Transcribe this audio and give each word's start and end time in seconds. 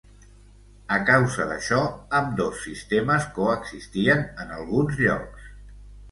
A 0.93 0.95
causa 1.09 1.43
d'això, 1.49 1.81
ambdós 2.19 2.63
sistemes 2.67 3.27
coexistien 3.35 4.23
en 4.45 4.55
alguns 4.57 4.97
llocs. 5.03 5.45